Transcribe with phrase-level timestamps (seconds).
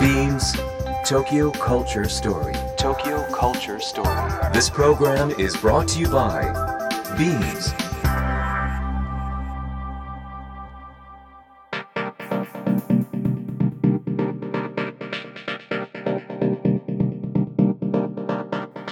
[0.00, 0.56] Beams
[1.06, 2.54] Tokyo Culture Story.
[2.76, 4.50] Tokyo Culture Story.
[4.52, 6.42] This program is brought to you by
[7.16, 7.72] Beams.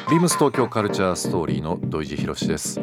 [0.09, 2.81] ビームス東京カルチャーストーリーの土井地博です。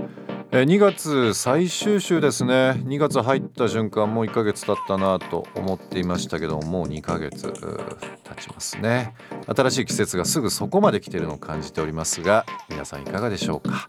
[0.60, 2.82] え2月最終週ですね。
[2.86, 9.14] 2月入った瞬間もう1ヶ月経ったなと思っていましたけどもう2ヶ月経ちますね。
[9.46, 13.86] 新しい季節がすぐそこまで来てるのを感じておりますが皆さんいかがでしょうか。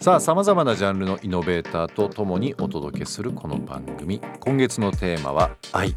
[0.00, 4.22] さあさまざまなジャンルのイノベーターとともにお届けするこの番組。
[4.40, 5.90] 今月のテーマは愛。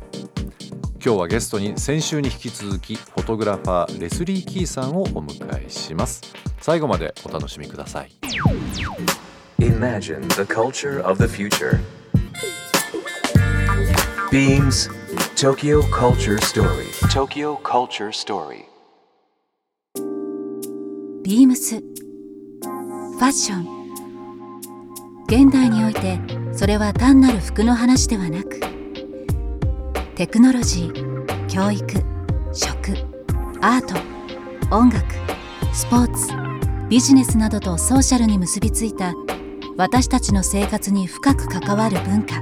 [1.02, 6.22] 今日はゲストに先週に引き続きフォトグラファーレスリー・キーさんをお迎えします。
[6.60, 8.12] 最後までお楽しみください。
[9.62, 11.82] Imagine the culture of the future.
[14.32, 14.88] Beams
[15.36, 16.88] Tokyo Culture Story.
[17.12, 18.66] Tokyo Culture Story.
[21.24, 24.72] ビームスファッション
[25.28, 26.18] 現代において
[26.54, 28.62] それは単なる服の話ではなく
[30.16, 31.86] テクノロジー教育
[32.54, 32.94] 食
[33.62, 33.96] アート
[34.74, 35.06] 音楽
[35.74, 36.32] スポーツ
[36.88, 39.14] ビジネスなどとソーシャルに結びついた
[39.80, 42.42] 私たちの生活に深く関わる文化。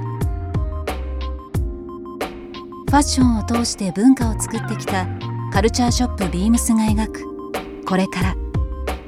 [2.90, 5.06] ァッションを通して文化を作ってきた
[5.52, 7.84] カルチャーショップビームスが描く。
[7.86, 8.34] これから。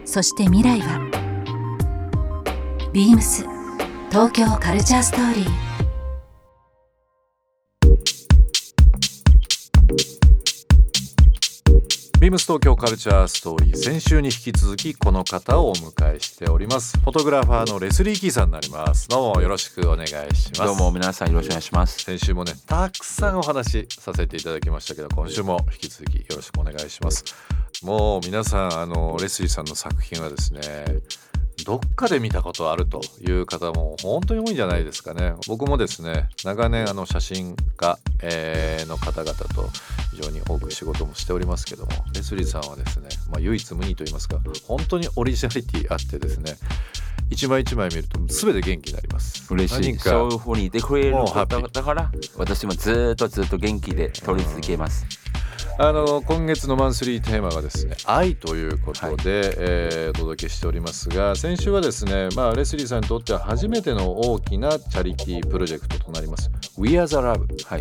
[0.05, 1.01] そして未来は。
[2.93, 3.45] ビームス。
[4.11, 5.70] 東京カルチャーストーリー。
[12.31, 13.77] ビームス東京カルチャーストーリー。
[13.77, 16.97] 先週に引き続きこの方をお迎えしております。
[17.01, 19.09] フォトグラファーのレスリー・キーさんになります。
[19.09, 20.59] どうもよろしくお願いします。
[20.61, 21.99] どうも皆さんよろしくお願いします。
[22.05, 27.25] 先週もねたくさんお話しさせていただきましたけど今週も引き続きよろしくお願いします。
[27.83, 30.61] もう皆さんあのレスリーさんの作品はですね
[31.65, 39.71] どっかで見たことあるという方も本当に多いんじゃないですかね僕もですね長年あの写真家、えーの方々と
[40.11, 46.55] 非常に多く仕事もしておりますけどもレスリーさんはですね、まあ、唯一無二と言いますか本当にオリジナリティあってですね
[47.31, 49.81] 一枚一枚見ると全て元気になります嬉しい。
[49.93, 55.20] 何かそういう風に言ってくれるもうハ方ッピーだから私もずーっとずっと元気で撮り続けます。
[55.83, 66.51] あの今月のマンスリーテーマがですね愛ということで、えーお届けしておりますが先週はですね、まあ、レスリーさんにとっては初めての大きなチャリティープロジェクトとなります。
[66.77, 67.81] We Are the Love はい。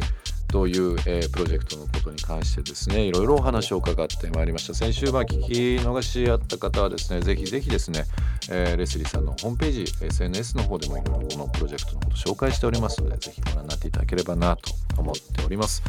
[0.52, 4.74] という、えープロジェクトのことに関してですねいろいろお話を伺ってまいりました。
[4.74, 8.04] 先週まあ聞き逃しあった方はですねぜひぜひですね、
[8.50, 15.84] えーレスリーさんのホームページ SNS の方でもいろいろこのプロジェクトのことを紹介しておりますのでぜひご覧になっていただければなと思っております。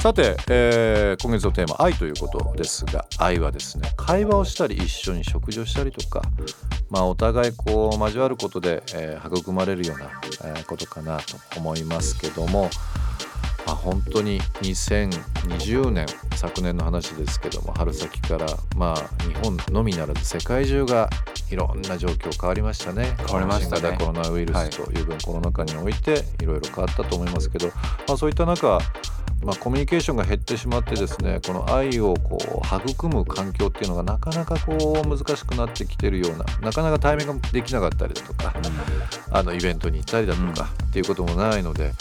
[0.00, 6.22] さて、えー今月のテーマ愛ということですが愛はですね会話をしたり一緒に食事をしたりとか
[6.90, 10.10] まあお互いこう交わることで、え育まれるような、
[10.58, 12.70] えことかなと思いますけども
[13.66, 21.08] まあ、本当に2020年昨年の話ですけども春先からまあ日本のみならず世界中が
[21.50, 23.14] いろんな状況変わりましたね。
[23.26, 23.80] 変わりましたね。
[23.80, 28.78] 新型コロナウイルスという分、コロナ禍においていろいろ変わったと思いますけど、まあ、そういった中
[29.44, 38.54] まあ、コミュニケーションが減ってしまってですねこの愛をこう育む環境っていうのがなかなかこう難しくなってきてるようななかなかタイミングができなかったりだとか
[39.30, 41.92] あのイベントに行ったりだとか、っていうこともないので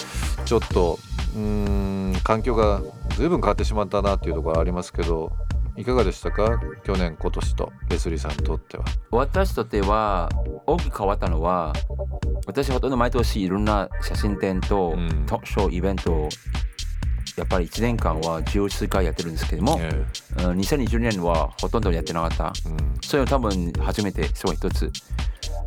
[0.46, 1.00] ちょっと
[1.36, 2.81] うーん環境が
[3.18, 5.31] 随分変わってしまったなっていうところはありますけど
[5.75, 6.62] いかがでしたか？
[6.84, 8.86] 去年今年とレスリーさんにとっては。
[9.10, 10.30] 私とっては
[10.68, 11.74] 大きく変わったのは
[12.46, 15.25] 私ほとんど毎年いろんな写真展とうん。
[15.25, 16.30] トークショーイベントを
[17.38, 19.89] やっぱり1年間は十数回やってるんですけども、え
[20.38, 22.53] うん2020年はほとんどやってなかった。
[22.67, 22.95] えうん。
[23.01, 24.91] それは多分初めてそれ一つ。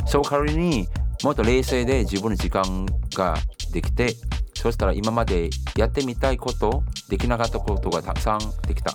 [0.07, 0.89] そう代わりに
[1.25, 3.37] もっと冷静で自分の時間が
[3.73, 4.15] できて
[4.55, 8.93] そしたら今までやってみたいことできなかったことがたくさんできた。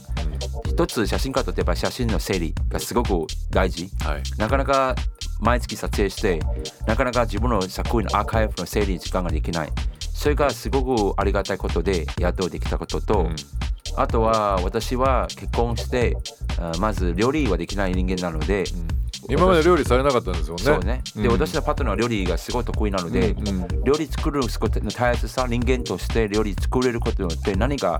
[0.65, 3.89] 一つ写真家とやっぱ写真の整理がすごく大事。
[4.03, 4.23] はい。
[4.37, 4.95] なかなか
[5.41, 6.39] 毎月撮影して
[6.87, 9.69] なかなか自分の作品のアーカイブの整理時間ができない
[10.21, 13.35] それがすごくありがたいことでやっとできたことと、うん
[13.97, 16.15] あとは私は結婚して
[16.57, 18.63] あまず料理はできない人間なので、
[19.29, 20.63] 今まで料理されなかったんですよね。
[20.63, 21.01] そうね。
[21.13, 27.99] で、うん私のパートナーは料理がすごい得意なので、うんうん料理作ることの大切さ、人間として料理作れることによって何が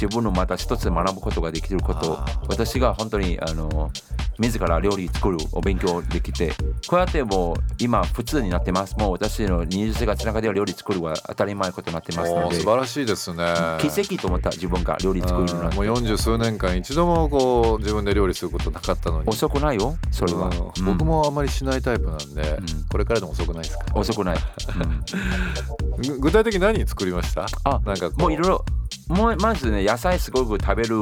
[0.00, 2.18] 自分のまた一つ学ぶことができること。
[2.48, 3.90] 私が本当にあの
[4.38, 6.52] 自ら料理作るお勉強できて
[6.86, 8.94] こうやってもう今普通になってます。
[8.96, 13.44] もう私の20生活の中では料理作るは当たり前ことになってますので素晴らしいですね。
[13.80, 19.28] 奇跡と思った自分が料理作るなってうんもう40数年間一度もこう自分で料理することなかったのに。
[19.28, 19.96] 遅くないよ？
[20.12, 20.86] それは、うん。
[20.86, 20.96] うん。
[20.98, 22.84] 僕もあんまりしないタイプなんで、ん。
[22.88, 23.84] これからでも遅くないですか？
[23.94, 24.38] 遅くない、
[25.96, 26.02] うん。
[26.02, 27.46] ぐ 具体的に何作りました？
[27.64, 28.64] あなんかもういろいろ
[29.08, 30.96] もうまずね野菜すごく食べる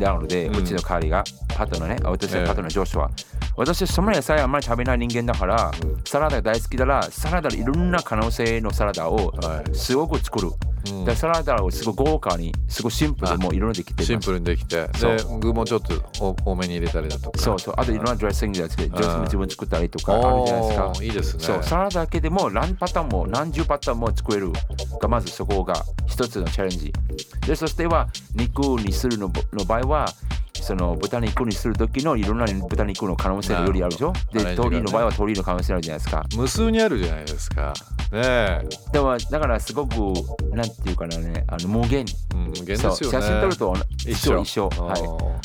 [0.00, 2.38] なので、ううんちの代わりがパートナーねあ私え。
[2.38, 3.10] えのパートナージョシュは、
[3.56, 5.72] 私そんな野菜あんまり食べない人間だから、
[6.04, 9.74] サラダが大好きだらサラダいろんな可能性のサラダをはい。
[9.74, 10.50] すごく作る、
[10.86, 11.04] うん。
[11.04, 14.86] でサラダをすごく豪華にすごいシンプルでもういろいろできてシンプルにできて。
[14.86, 14.88] で
[15.40, 17.38] 具もちょっとお多めに入れたりだとか。
[17.38, 17.74] そうそう。
[17.76, 20.86] あといろんなドレッシングでドレッシング自分作ったりとかあるおじゃないですか。
[20.88, 21.44] ーいいですね。
[21.44, 21.62] そう。
[21.62, 24.52] サラダだけでも何パターンも何十パターンも作れる
[25.00, 26.92] がまずそこが一つのチャレンジ。
[27.46, 30.06] でそしては肉にするのの場合は
[30.68, 34.12] その豚肉にする時のいろんな豚肉の可能性のよりあるでしょ？
[34.34, 36.26] でなるほど鶏の場合は鶏の可能性あるじゃないですか。
[36.36, 37.72] 無数にあるじゃないですか。
[38.12, 39.94] ねえ、でもだからすごく
[40.54, 42.04] なんていうかなねあの無限
[42.34, 43.76] うん、無限ですよね写真撮ると
[44.06, 44.42] 一緒。
[44.42, 44.68] 一緒。
[44.68, 45.00] ははい。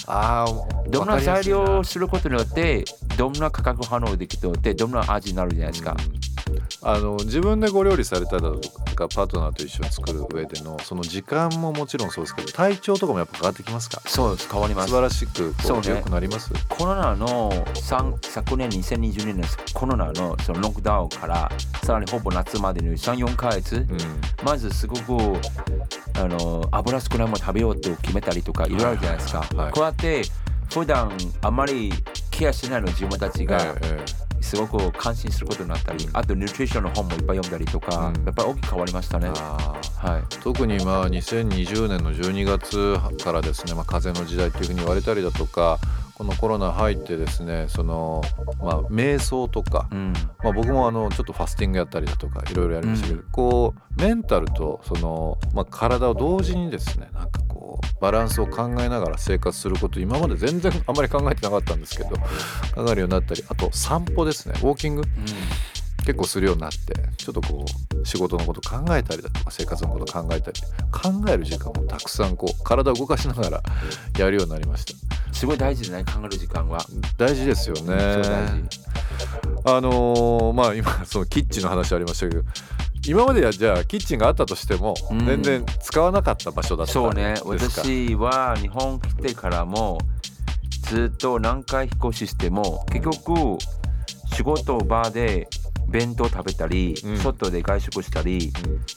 [0.08, 0.90] あー。
[0.90, 2.84] どんな材料をすることによって
[3.18, 5.96] どんな価格反応できるのでどんな味になるじゃないですか。
[5.98, 6.34] うん
[6.82, 8.60] あの自分でご料理されただと
[8.96, 14.02] かパートナーと一緒に作る上でのその時間ももちろんそうですけど体調とかもやっぱ変わってきますか？
[14.06, 14.90] そうです変わります。
[14.90, 16.52] 素晴らしくこそうねう良くなります？
[16.70, 21.52] コロナの3昨年2020年のコロナのそのロックダウンから
[21.84, 23.98] さらにほぼ夏までの34ヶ月、うん。
[24.44, 25.40] まずすごく
[26.16, 30.24] あの油少ないもの食べようと決めたりとかいろいろあるじゃないですか、はいこうやって
[30.74, 31.12] 普段
[31.42, 31.94] あまり
[32.32, 33.58] ケアしないの自分たちが。
[33.62, 38.25] えええすごく関心することになったりあとニュートリションの本もいっぱい読んだりとか、うん。
[38.25, 39.30] やっぱり大きく変わりましたね。
[39.30, 40.36] はい。
[40.42, 45.80] 特にまあ2020年の12月からですね、まあ、風の時代っていうふうに言われたりだとか
[46.15, 48.21] このコロナ入ってですねその
[48.60, 50.13] まあ瞑想とか、うん。
[50.44, 62.10] まあ、僕もあのちょっとファスティングやったりだとかいろいろやりましたけど、うこうメンタルとその、まあ、体を同時にですねなんかこうバランスを考えながら生活すること今まで全然あんまり考えてなかったんですけど
[62.75, 65.04] 考えるようになったりあと散歩ですねウォーキング
[66.06, 66.77] 結構するようになって
[67.18, 67.66] ちょっとこ
[68.01, 70.62] う仕事のこと考えたりだとか生活のこと考えたり
[70.92, 73.63] 考える時間をたくさんこう体を動かしながら
[74.19, 74.94] やるようになりました
[75.33, 76.85] すごい大事じゃない考える時間は、
[77.18, 77.94] 大事ですよね。
[79.65, 82.44] あのーまあ今そのキッチンの話ありましたけど
[83.07, 85.25] 今まではじゃあキッチンがあったとしてもうん。
[85.25, 87.35] 全然使わなかった場所だったそうね。
[87.45, 90.00] 私は日本来てからも
[90.83, 93.57] ずっと何回引っ越ししても結局
[94.35, 95.47] 仕事場で
[95.88, 97.18] 弁当食べたり、うん。
[97.18, 98.51] 外で外食したり、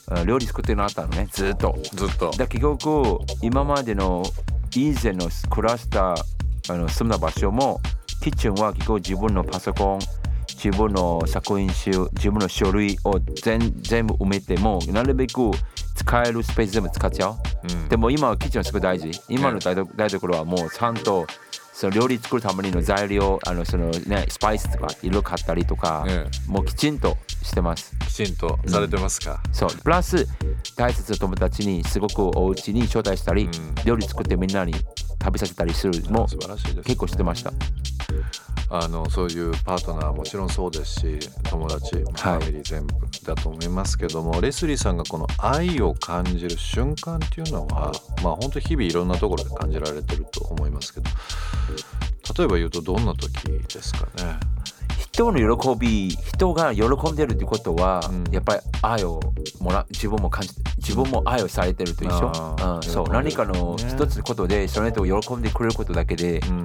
[0.09, 1.77] あ料理作ってるのあったのねずっと。
[1.93, 2.31] ずっと。
[2.31, 4.23] だ結局今までの
[4.75, 7.79] 以前の暮らしたあの住んだ場所も
[8.21, 9.99] キッチンは結構自分のパソコン
[10.63, 15.51] 自分の作品集自分の書類を全全部埋めてもなるべく
[15.95, 17.35] 使えるスペース全部使っちゃう。
[17.71, 19.11] うんでも今はキッチンはすごい大事。
[19.29, 21.25] 今の台所台所はもうちゃんと
[21.73, 27.17] その料理作るための材料、あのそのねスパイスとかいろいろ買ったりとか、ねもうきちんと
[27.47, 27.95] してます。
[28.07, 29.69] きちんとされてますか、そう。
[29.69, 30.27] プラス
[30.75, 37.51] 大切な友達にすごくお家に招待したり、うん料理作ってみんなに食べさせたりするも素晴らしいです、結構してました。
[38.69, 42.95] あのそういうパートナーはもちろんそうですし友達ファミリー全部
[43.25, 51.09] だと思いますけども、レスリーさんがこの愛を感じる瞬間っていうのはまあ本当日々いろんなところで感じられてると思いますけど
[52.37, 53.31] 例えば言うとどんな時
[53.73, 54.37] ですかね？
[55.17, 58.31] 人の喜び人が喜んでるってことは、うん。
[58.31, 59.19] やっぱり愛を
[59.59, 62.31] もら自分も感じ自分も愛をされてると一緒、
[62.75, 63.09] うん、そう。
[63.09, 66.63] 何かのね一つのことでその人を喜んでくれることだけで、うん。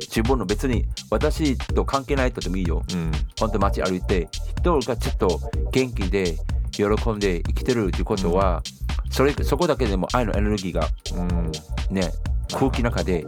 [0.00, 2.82] 自分の別に私と関係ない人でもいいよ。
[2.92, 3.10] うん。
[3.40, 5.40] 本当街歩いて人がちょっと
[5.72, 6.36] 元気で
[6.72, 8.62] 喜んで生きてるっていうことは、
[9.10, 11.52] それそこだけでも愛のエネルギーがうん。
[11.90, 12.12] ね
[12.52, 13.24] 空気の中で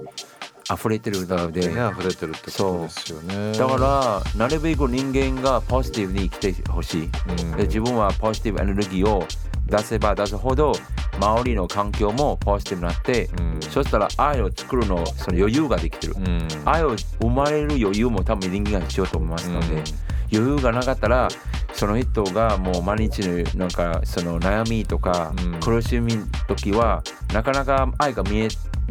[0.73, 3.53] 溢れてるので、ね溢れてるってことですよね。
[3.53, 7.57] だからなるべく人間がポジティブに生きてほしい、うん。
[7.57, 9.27] で自分はポジティブエネルギーを
[9.67, 10.73] 出せば出すほど
[11.19, 13.61] 周りの環境もポジティブになって、うん。
[13.63, 16.49] そしたら愛を作るのその余裕ができてる、うん。
[16.65, 19.85] 愛を生まれる余裕も多分人間が必要と思いますので、うん
[20.33, 21.29] 余裕がなかったら
[21.73, 25.61] その人がもう毎日のなんかその悩みとかうん。
[25.61, 26.15] 苦しみ
[26.49, 27.03] 時は
[27.33, 28.49] なかなか愛が見え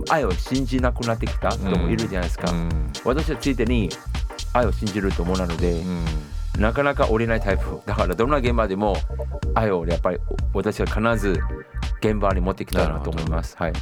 [0.09, 2.69] 愛を信じなくなってきた人もいるじゃないですか、うん。
[3.03, 3.89] 私はついてに
[4.53, 6.05] 愛を信じると思うなので、うん。
[6.59, 7.81] なかなか折れないタイプ。
[7.85, 8.95] だからどんな現場でも
[9.55, 10.19] 愛をやっぱり
[10.53, 11.39] 私は必ず
[12.01, 13.55] 現場に持ってきたいなと思います。
[13.57, 13.73] はい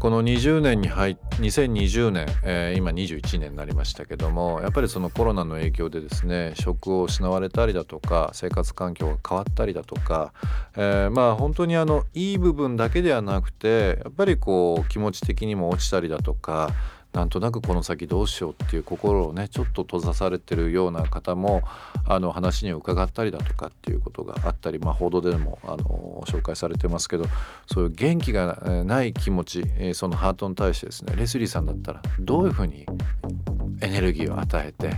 [0.00, 10.32] この20年に入っ2020年、えー今21年になりましたけどもやっぱりそのコロナの影響でですね職を失われたりだとか生活環境が変わったりだとか、
[10.74, 16.70] えーまあ本当にあのいい部分だけではなくてやっぱりこう気持ち的にも落ちたりだとか
[17.12, 21.62] なんとなくこの先どうしようっていう心をねちょっと閉ざされてるような方も
[22.06, 27.24] あの話に伺ったりだとかっていうことがあったり、まあ、報道でもあの紹介されてますけど
[27.66, 32.86] そういう元気がえーない気持ち、えーそのハートに対してですねレスリーさんだったらどういうふうに
[33.82, 34.90] エネルギーを与えて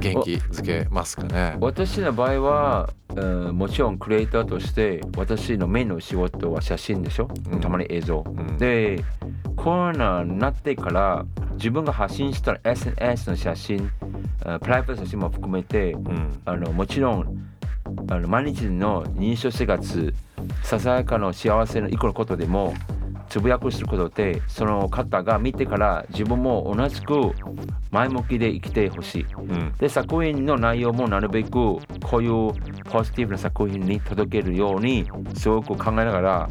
[0.00, 1.56] 元気づけますかね？
[1.60, 7.60] 私の場合は、うんもちろんクリエイターとして私のメインの仕事は写真でしょ、うん。
[7.60, 8.58] たまに映像、ん。
[8.58, 9.02] で
[9.56, 11.24] コロナになってから
[11.56, 13.90] 自分が発信した SNS の写真
[14.44, 17.46] あプライベート写真も含めてうんあのもちろん
[18.08, 20.14] あの毎日の認証生活
[20.62, 22.74] ささやかな幸せの一個のことでも
[23.28, 27.32] つぶやくすることでその方が見てから自分も同じく
[27.90, 29.26] 前向きで生きてほしい。
[29.36, 31.80] うんで作品の内容もなるべくこ
[32.18, 32.52] ういう
[32.84, 36.48] ポジティブな作品に届けるようにすごく考えながら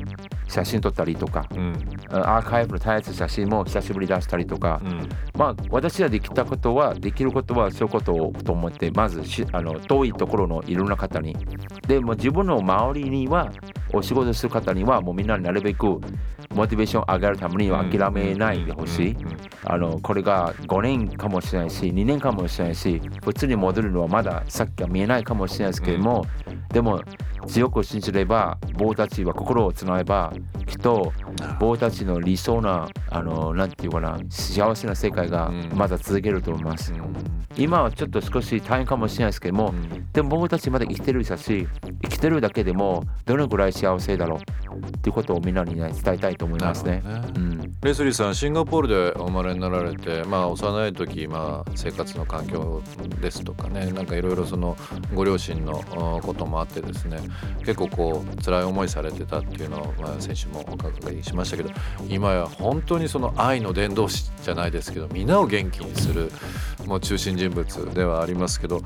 [0.47, 1.45] 写真撮ったりとか。
[1.55, 1.73] うん。
[2.11, 5.09] アーカイブの絶えず写真も久しぶりに出したりとか、うん。
[5.37, 11.35] まあ私ができたことはできることはそういうことをと思ってまずしあの遠いところのいろんな方に。
[11.87, 13.51] でも自分の周りには
[13.93, 15.99] お仕事する方にはもうみんななるべく
[16.53, 19.17] モチベーション上げるためには諦めないでほしい。
[20.01, 26.25] これが5年かもしれないし2年かもしれないし普通に戻るのはまだ先が見えないかもしれないですけども、
[26.69, 27.01] でも
[27.47, 30.33] 強く信じれば僕たちは心をつなげば
[30.65, 31.11] きっと
[31.59, 35.75] 僕たちの理想なあのなんていうかな幸せな世界がうん。
[35.75, 36.93] まだ続けると思います、
[37.57, 39.73] 今はちょっと少し大変かもしれないですけども、
[40.13, 41.67] でも僕たちまだ生きてるだし
[42.03, 44.39] 生きてるだけでもどのぐらい幸せだろう
[44.79, 47.01] っていうことをみんなに、ね、伝えたいと思いますね。
[47.01, 47.21] ね。
[47.35, 47.73] うん。
[47.81, 52.81] レスリーさんシンガポールでお生まれになられて、まあ、幼い時、まあ、生活の環境
[53.21, 54.75] ですとかねなんかいろいろその
[55.13, 57.19] ご両親のあこともあってですね
[57.59, 61.71] 結構こう辛い思いされてたっていうのを、まあ、先週もお伺いしましたけど
[62.07, 66.31] 今や本当にその愛の伝道師じゃないですけどみんなを元気にする
[66.85, 68.81] もう中心人物ではありますけど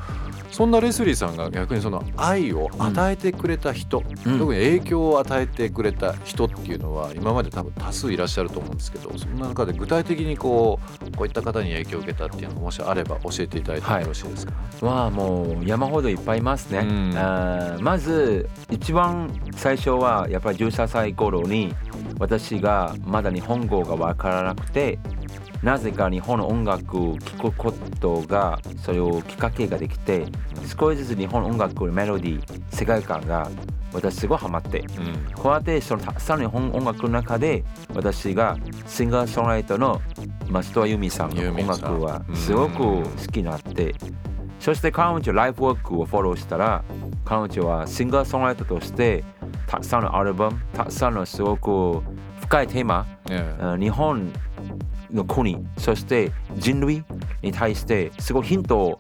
[0.52, 4.40] そんなレスリーさんが逆にその愛を与えてくれた人、うん。
[4.40, 17.18] 特に影響を与えてくれた人っていうのは今まで多分多数いらっしゃると思うんですけどそんな中で具体的にこうこういった方に影響を受けたっていうのがもしあれば教えていただいてもよろしいですか、まあもう山ほどいっぱいいますね、うん。
[17.18, 18.39] あーまず
[18.70, 21.74] 一番最初はやっぱり13歳頃に
[22.20, 25.00] 私がまだ日本語がわからなくて
[25.64, 30.26] なぜか日本の音楽を聴くことがそれをきっかけができて
[30.80, 33.50] 少しずつ日本の音楽のメロディー世界観が
[33.92, 35.34] 私すごいハマってうん。
[35.34, 40.02] こうやってそのたくさんの日本音楽の中で私がシンガーソングライターの
[40.48, 43.96] 松任谷由実さんの音楽はすごく好きになって
[44.60, 46.84] そして彼女ライフワークをフォローしたら
[47.30, 49.24] 彼女はシンガーソングライターとして
[49.68, 52.02] たくさんのアルバムたくさんのすごく
[52.42, 53.64] 深いテーマええ。
[53.64, 54.34] うん日本
[55.12, 57.04] の国そして人類
[57.44, 59.00] に対してすごいヒント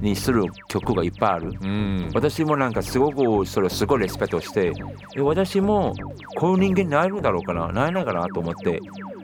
[0.00, 1.52] にする曲がいっぱいある。
[1.60, 2.10] うん。
[2.14, 4.72] 私もなんかすごくそれをすごいレスペクトして
[5.16, 5.94] え私も
[6.36, 7.72] こういう人間になれるだろうかな？
[7.72, 8.80] なれないかなと思って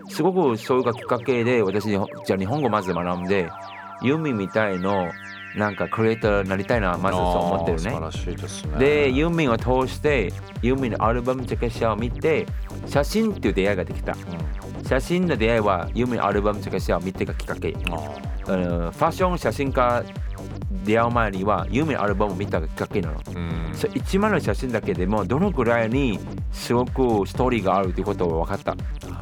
[0.09, 3.51] すごくそういうきっかけで私じゃあ日本語まず学んで
[4.03, 5.11] ユーミンみたいの
[5.57, 7.91] なんかクリエイターになりたいなまずそう思ってるね。
[7.91, 8.79] あー素晴らしいですね。
[8.79, 10.33] でユーミンを通して
[10.63, 12.47] ユーミンのアルバムチェケシャを見て
[12.87, 14.17] 写真っていう出会いができた。
[14.87, 17.75] 写真の出会いはユーミンのアルバムチェケシャを見てがきっかけ。
[17.91, 20.05] ああのファッション写真家
[20.85, 23.21] 出会う前にはユーミンのアルバムを見たがきっかけなの。
[23.21, 23.75] ーうん。
[23.75, 26.19] そう一枚の写真だけでもどのぐらいに
[26.53, 28.77] すごくストーリーがあるということが分かった。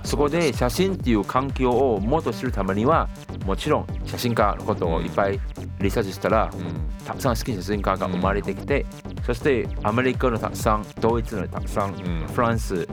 [0.05, 3.09] そこで写真っていう環境をもっと知るためには
[3.45, 5.41] もちろん写真家のことをいっぱい
[5.81, 7.05] リサーチしたら、うん。
[7.05, 8.87] たくさん好きな写真家が生まれてきて、
[9.27, 12.27] そしてアメリカのたくさんドイツのたくさん、ん。
[12.29, 12.87] フランス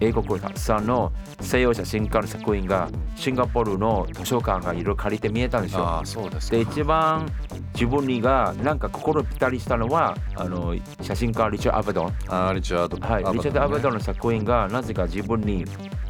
[0.00, 6.02] 英国のたくさんの西洋写真家の作品がシンガポールの図書館がいろいろ借りて見えたんですよ。
[6.50, 7.30] で一番
[7.74, 13.06] 自分にがなんか心ぴったりしたのはあの写真家リチャード・アバドン、あーリチャード。
[13.06, 15.66] はい、リチャード・アバドンンの作品がなぜか自分に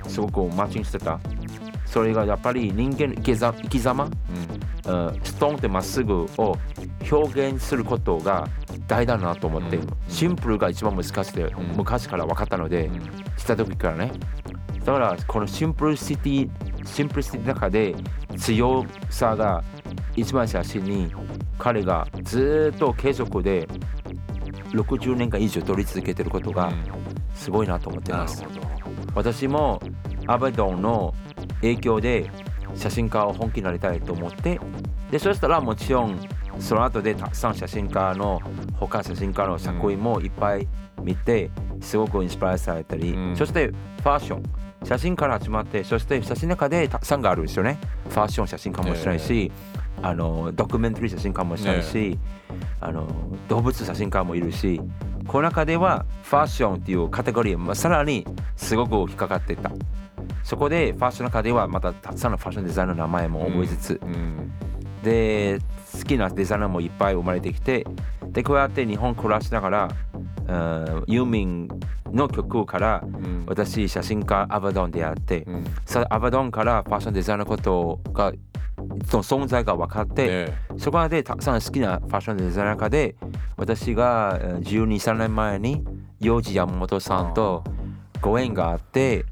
[0.07, 1.19] すごくマッチングしてた
[1.91, 4.11] それがやっぱり人間の生きざ生き様、うん。
[5.25, 6.57] ストーンってまっすぐを
[7.11, 8.49] 表現することが
[8.87, 9.89] 大事だなと思って、うん。
[10.09, 11.53] シンプルが一番難しくて、ん。
[11.77, 13.01] 昔から分かったので、うん。
[13.37, 14.13] した時からね。
[14.85, 17.95] だからこの simplicity simplicity の中で
[18.37, 19.63] 強さが
[20.17, 21.13] 一番写真に
[21.59, 23.69] 彼がずっと継続で
[24.71, 26.73] 60年間以上撮り続けてることが
[27.35, 28.43] すごいなと思ってます、
[29.15, 29.81] 私も
[30.27, 31.15] アバドンの
[31.61, 32.31] 影響で
[32.75, 34.61] 写真家を本気になりたいと思って
[35.11, 36.21] でそしたらもちろん
[36.59, 38.41] その後でたくさん写真家の
[38.79, 40.69] 他写真家の作品もいっぱい
[41.03, 41.51] 見て
[41.81, 43.37] すごくインスパイアされたり、うん。
[43.37, 44.43] そしてファッション。
[44.83, 47.79] 写真から始まってそして写真の中でたくさんがあるんですよね。
[48.09, 49.53] ファッション写真家もしたいし、
[50.03, 52.19] あのドキュメンタリー写真家もしたいし、
[52.81, 53.07] あの
[53.49, 54.81] 動物写真家もいるし
[55.27, 58.27] この中ではファッションっていうカテゴリーまあさらに
[58.57, 59.71] すごく引っかかってた
[60.51, 64.53] そこでファッションの中ではまたたくさんのファッションデザイナーの名前も覚えつつ、うん
[65.05, 65.61] で
[65.97, 67.87] 好きなデザイナーもいっぱい生まれてきて
[68.33, 69.89] でこうやって日本暮らしながら
[70.49, 71.69] うんユーミン
[72.13, 73.45] の曲からうん。
[73.47, 75.65] 私写真家アバドンであって、うん。
[75.87, 78.33] さアバドンからファッションデザイナーのことが
[79.07, 80.55] その存在が分かって、ね。
[80.79, 83.15] そこでたくさん好きなファッションデザイナー家で
[83.57, 85.85] 私がえー12、3年前に
[86.19, 87.63] 幼児山本さんと
[88.21, 89.25] ご縁があって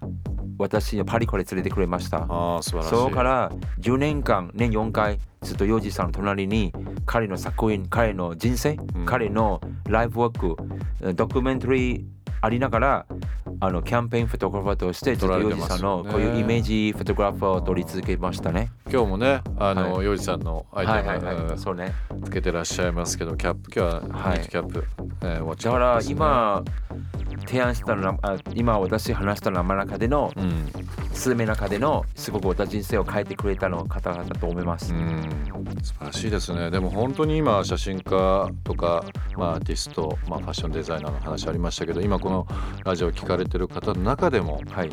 [0.59, 2.27] 私にパリコレ連れてくれました。
[2.29, 2.89] ああ素晴らしい。
[2.91, 3.51] そこから
[3.81, 6.73] 10年間年4回ずっと幼児さんの隣に
[7.07, 9.07] 彼の作品彼の人生、うん。
[9.07, 10.57] 彼のライフワーク
[11.15, 12.05] ドキュメンタリー
[12.41, 13.07] ありながら
[13.61, 18.71] あのキャンペーンフォトグラファーとしてずっと幼児さんのこういうイメージフォトグラファーを撮り続けましたね。
[18.91, 21.93] 今日もねあの、は洋二さんのアイテム、はいはいはうんい、そうね。
[22.25, 24.41] つけてらっしゃいますけどキャップ今日ははい。
[24.47, 24.85] キャップ、
[25.23, 26.63] えーだから今
[27.49, 30.71] 提案したのあ今私話したの中でのうん。
[31.19, 34.95] 数名の中でのすごく私人生を変えてくれたの方々だと思います。
[34.95, 35.49] うん
[35.83, 39.05] 素晴らしいですねでも本当に今写真家とか、
[39.37, 42.47] まあ、アーティスト、まあ、ファッションデザイナーの話ありましたけど今この
[42.85, 44.91] ラジオを聞かれてる方の中でもはい、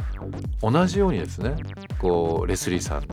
[0.62, 1.56] 同じようにですね
[2.00, 3.04] こうレスリーさん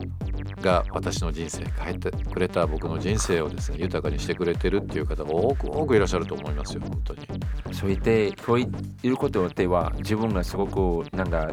[0.61, 7.27] が私の人生変えてくれた僕の人生をですね豊かにしてくれてるっていう方が多く多くいらっしゃると思いますよ本当に。
[7.71, 8.65] そう言ってそう
[9.01, 11.51] 言うことによっては自分がすごくなんか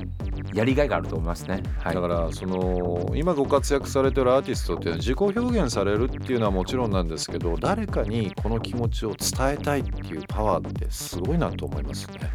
[0.52, 1.50] やりがいがあると思いますね。
[1.78, 12.30] はい、だからその今ご活躍されてるアーティストっていうのは自己表現されるっていうのはもちろんなんですけど誰かにこの気持ちを伝えたいっていうパワーってすごいなと思いますね。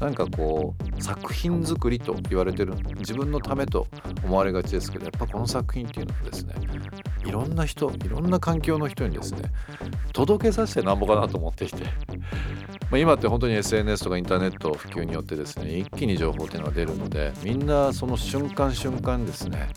[0.00, 3.86] なんかこう作品作りと言われてる自分のためと
[4.24, 6.54] 思われがちですけどやっぱこの作品っていうのはですね
[7.24, 9.42] いろんな人いろんな環境の人にですね
[10.12, 11.76] 届けさせてなんぼかなと思っていて。
[12.90, 19.68] まあ、今って本当に SNS とかインターネット普及によってですね一気に情報っていうのが出るのでみんなその瞬間瞬間ですね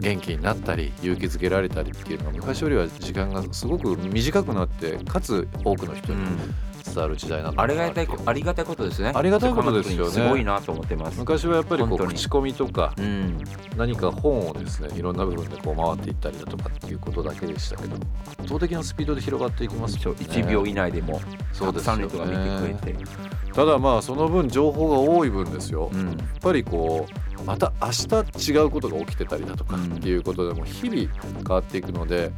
[0.00, 6.38] 元気になったり勇気づけられたりっていうのは昔よりは時間がすごく短くなってかつ多くの人にうん、
[6.84, 9.12] 伝わる時代なのありがたいありがたいことですね。
[9.14, 10.10] ありがたいことですよね。
[10.10, 11.18] すごいなと思ってます。
[11.18, 13.42] 昔はやっぱりこう口コミとかうん、
[13.76, 17.96] 何か本をですねいろんな部分でこう回っていったりだとかっていうことだけでしたけど
[18.38, 21.20] 圧倒的なスピードで広がっていきますそうもんね1秒以内でも
[21.52, 22.04] そうですよね。
[22.04, 23.04] たくさんの人が見てくれて、
[23.52, 27.06] ただまあその分情報が多い分ですよ、うん、やっぱりこ
[27.40, 32.32] うまた明日違うことが起きてたりだとかうんっていうことでも日々変わっていくので、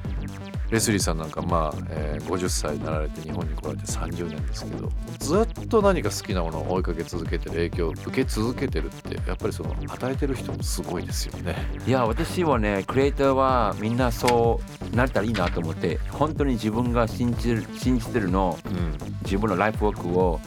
[0.70, 11.54] レスリーさんなんかまあ、えー50歳になられて日本に来られて30年ですけどずっと何か好きなものを追いかけ続けてる影響を受け続けてるってやっぱりその与えてる人もすごいですよね。
[11.86, 14.60] いや私はねクリエイターはみんなそ
[14.92, 20.40] うなれたらいいなと思って本当に自分が信じる信じてるのうん自分のライフワークを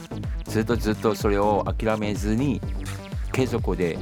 [0.44, 2.60] ずっとずっとそれを諦めずに
[3.32, 3.98] 継続で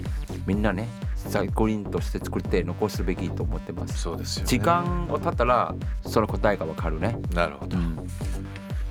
[0.46, 0.88] みんなね
[1.29, 3.99] 作品として作って残すべきと思ってます。
[3.99, 4.49] そうですよね。
[4.49, 5.75] 時間を経ったら
[6.07, 7.77] その答えがわかるね、なるほど。
[7.77, 7.99] うん、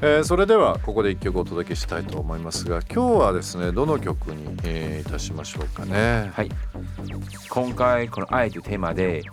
[0.01, 6.31] えーそれではここで一曲お届けしたいと思いますが今日はですねどの曲に、えーいたしましょうかね。
[6.33, 6.49] はい。
[7.49, 9.23] 今回この「愛」というテーマで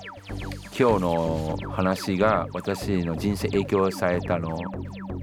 [0.78, 4.58] 今日の話が私の人生影響されたの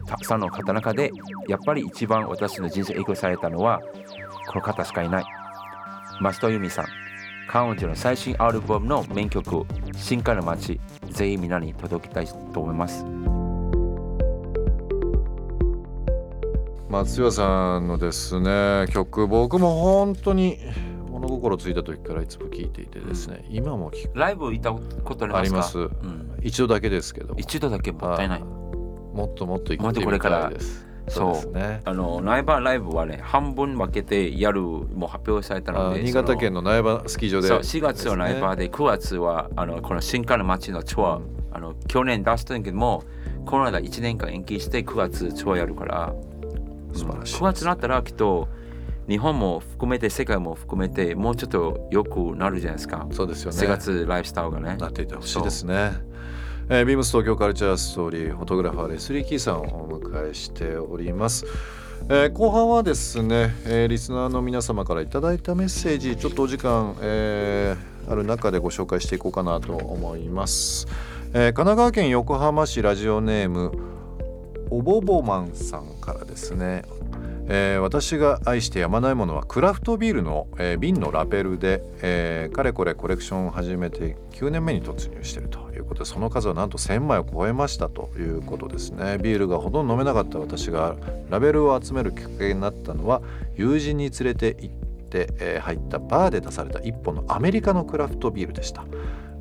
[0.05, 1.11] たくさんの方の中で
[1.47, 3.81] やっぱり一番私の人生影響されたのは
[4.49, 5.23] この方しかいない。
[6.19, 6.85] 松戸由美さん
[7.51, 9.65] 彼女の最新アルバムの名曲
[9.97, 10.79] 「深海の街」
[11.11, 13.05] ぜひみんなに届きたいと思います。
[16.89, 20.59] 松岩さんのですね曲僕も本当に
[21.09, 24.17] 物心ついた時からいつも聴いていてですね、今も聴く。
[24.17, 24.71] ライブ行った
[25.03, 25.79] ことありますか？
[25.83, 26.05] あります。
[26.05, 28.41] うん、一度だけですけど一度だけもったいない。
[28.41, 30.43] あもっともっと行もっってみとこれから。
[30.43, 31.81] たいですそうですね。
[31.85, 37.47] あの苗場ライブはね半分分けてやるもう発表されたのであ新潟県の苗場スキー場で。
[37.47, 41.41] そう4月は苗場でで9月はあのこの深海の街のツアー、うん。
[41.51, 43.03] あの去年出したんだけども
[43.45, 46.13] コロナで1年間延期して9月ツアーやるから
[46.93, 48.47] 素晴らしい9月になったらきっと
[49.07, 53.07] 日本も含めて世界も含めてもうちょっと良くなるじゃないですか。
[53.11, 53.57] そうですよね。
[53.57, 54.77] 生活ライフスタイルがね。
[54.77, 55.91] なっていてほしいですね。
[56.69, 61.45] えー、ビームス東京カルチャーストーリーフォトグラファーレスリー・キーさんをお迎えしております。
[62.09, 70.87] えー後半はですね、えーリスナーの皆様からいただいたメッセージちょっとお時間、えーある中でご紹介していこうかなと思います、
[71.33, 73.71] えー神奈川県横浜市ラジオネーム
[74.71, 76.83] おぼぼマンさんからですね
[77.47, 89.17] えー私が愛してやまないものはクラフトビールの、えー瓶のラベルで、えーかれこれコレクションを始めて9年目に突入しているとことでその数はなんと1000枚を超えましたということですね。
[89.17, 90.95] ビールがほとんど飲めなかった私が
[91.29, 93.21] ラベルを集めるきっかけになったのは
[93.57, 94.75] 友人に連れて行っ
[95.09, 98.85] て、えー入ったバーで出された一本のアメリカのクラフトビールでした。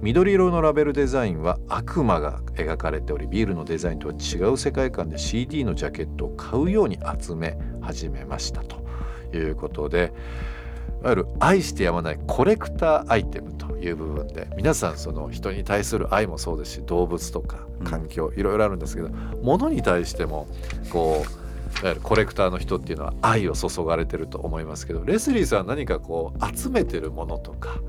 [0.02, 8.82] 緑色のラベルデザインは悪魔が描かれておりビールのデザインとは違う世界観で CD のジャケットを買うように集め始めましたと
[9.34, 10.12] いうことで
[11.00, 19.08] いわゆる愛してやまないコレクターアイテムという部分で皆さんその人に対する愛もそうですし動物とか環境いろいろあるんですけど
[19.42, 20.46] 物に対しても
[20.92, 27.80] こういわゆるコレクターの人っていうのは愛を注がれてると思いますけどレスリーさんは何かこう集めてるものとか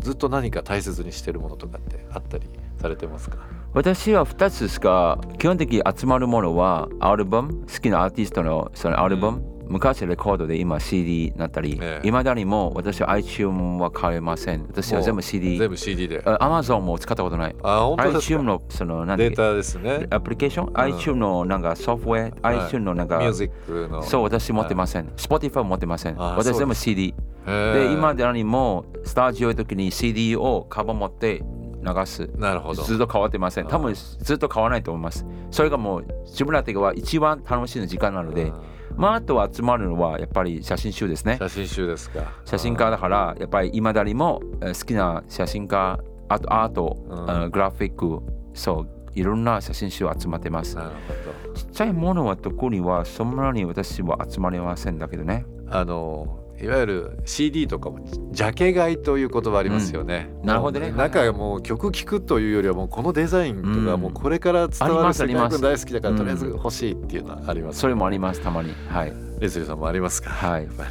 [0.00, 2.46] ずっと何か大切にしてるものとかってあったり
[2.80, 3.38] されてますか？
[3.74, 12.08] 私は2つしか基本的に集まるものはアルバム好きなアーティストのそのアルバム、昔レコードで今 CD になったりええ。
[12.08, 14.66] いま、未だにも私は iTunes は買えません。
[14.66, 16.22] 私は全部 CD 全部 CD で。
[16.26, 17.56] あ Amazon も使ったことない。
[17.62, 20.08] あ本当です iTunes かのその何データですね。
[20.10, 22.58] アプリケーション、iTunes のなんかソフトウェア、はい。
[22.64, 24.02] iTunes のなんかミュージックの。
[24.02, 26.20] そう私持ってません、Spotify も持ってません。
[26.20, 27.14] あ私全部 CD
[27.46, 31.44] で今でにもスタジオの時に CD をカバン持って
[31.82, 32.28] 流す。
[32.36, 32.82] なるほど。
[32.82, 33.66] ずっと変わってません。
[33.66, 35.24] 多分ずっと変わらないと思います。
[35.50, 38.52] それがもう自分ら的には一番楽しい時間なので
[39.00, 41.38] まああとは集まるのはやっぱり写真集ですね。
[41.38, 42.32] 写真集ですか。
[42.44, 47.30] 写真家だからやっぱり今だにもえー好きな写真家あとアート、うん。
[47.30, 48.20] あグラフィック
[48.52, 50.76] そういろんな写真集集まってます。
[50.76, 55.46] なるほちっちゃいものは特にはそんなに私は集まりませんだけどね。
[55.64, 58.00] どあのいわゆる CD とかも
[58.32, 60.92] ジャケ買いという言葉ありますよね、なるほどね。
[60.92, 64.00] 中がもう曲聴くというよりはもうこのデザインとかうん。
[64.00, 68.74] もうこれから伝わる世界観大好きだからうんとりあえず欲しいっていうのはあります、それもありますたまに。
[68.88, 69.12] はい。
[69.38, 70.30] レスリーさんもありますか？
[70.30, 70.64] はい。
[70.64, 70.90] やっぱり。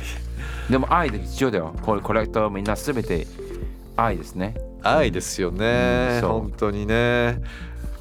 [0.69, 3.25] でも愛で必要だよこれコレクターみんなすべて
[3.95, 4.55] 愛ですね。
[4.81, 6.29] 愛ですよね、うん。
[6.29, 7.41] 本当にね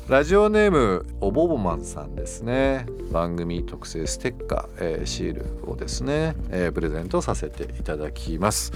[0.09, 2.87] ラジオネームおぼぼまんさんですね。
[3.13, 8.73] 番組特製ステッカー、えーシールをですね、えープレゼントさせていただきます。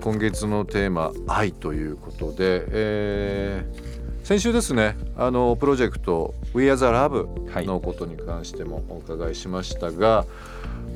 [0.00, 10.24] 今月のテーマ愛ということで、えー先週ですねあのプロジェクト We Are the は Love いのことに関してもお伺いしましたが、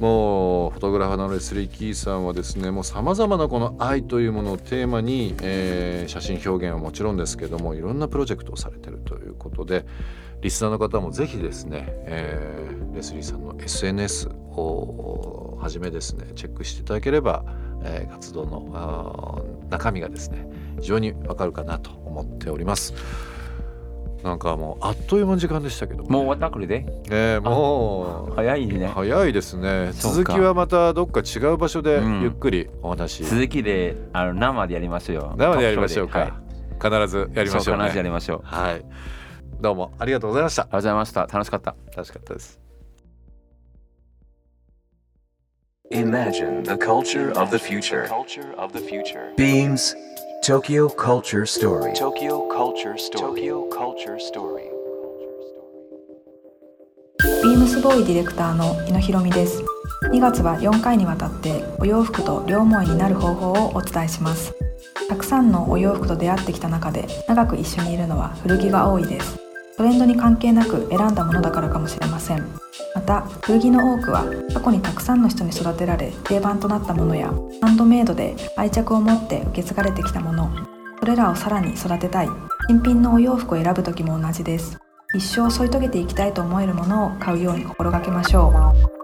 [0.01, 9.85] もうフォトグラファーのレスリー・キーさんはですねもうさまざまなこの愛というものをテーマに、えー写真表現はもちろんですけどもいろんなプロジェクトをされてるということで
[10.41, 17.45] リスナーの方もぜひですね、えーレスリーさんの SNS をはじめですねチェックしていただければ、
[17.83, 20.49] えー活動の中身がですね
[20.81, 22.95] 非常にわかるかなと思っております。
[24.23, 26.03] なんかもうあっという間の時間でしたけど。
[26.05, 26.85] もう終わったこれで？
[27.11, 28.35] えーもう。
[28.35, 28.87] 早いね。
[28.89, 29.93] 早いですね。
[29.93, 32.23] 続きはまたどっか違う場所でうん。
[32.23, 35.35] ゆっくりお話、続きであの生でやりましょうよ。
[35.37, 36.33] 生でやりましょうか、はい。
[36.83, 38.41] 必ずやりましょうそう必ずやねりましょう。
[38.43, 38.85] はい。
[39.61, 40.63] どうもありがとうございました。
[40.63, 41.21] ありがとうございました。
[41.27, 41.77] 楽しかった。
[41.97, 42.61] 楽しかったです。
[45.91, 48.07] Imagine the culture of the future.
[48.09, 49.35] Culture of the future.
[49.37, 49.97] Beams
[50.49, 51.93] Tokyo Culture Story.
[51.93, 53.21] Tokyo Culture Story.
[53.21, 54.71] Tokyo Culture Story.
[57.45, 59.63] ビームスボーイディレクターの井野ひろみです
[60.11, 64.55] 2月は4回にわたってお洋服と両思いになる方法をお伝えします
[65.11, 69.39] たくさんのお洋服と出会ってきた中で長く一緒にいるのは古着が多いです
[69.77, 72.58] トレンドに関係なく選んだものだからかもしれません
[72.95, 80.51] また古着の多くは過去にたくさんの人に育てられ定番となったものやハンドメイドで愛着を持って受け継がれてきたもの
[81.01, 82.29] それらをさらに育てたい
[82.69, 84.79] 新品のお洋服を選ぶ時も同じです
[85.15, 88.53] 一生添い遂げていきたいと思えるものを買うように心がけましょ
[88.95, 88.99] う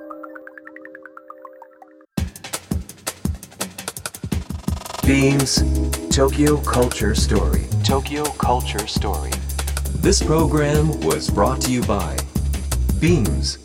[5.06, 5.62] Beams
[6.08, 7.66] Tokyo Culture Story.
[7.84, 9.32] Tokyo Culture Story.
[10.00, 12.16] This program was brought to you by
[13.00, 13.63] Beams.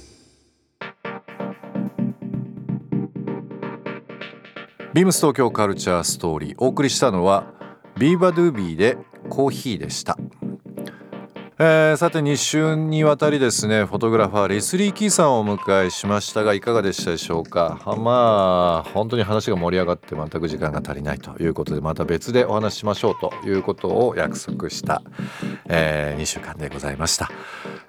[4.99, 7.53] ビームス東京カルチャーストーリーお送りしたのは
[7.97, 8.97] beabadoobee で
[9.29, 10.17] コーヒーでした、
[11.61, 17.81] えーさて2週にわたりですねフォトグラファーレスリー・キーさんをお迎えしましたがいかがでしたでしょうか？
[17.97, 25.01] まあ本当に話が盛り上がって全く時間が足りないということでまた別でお話ししましょうということを約束した、
[25.67, 27.29] え2週間でございました、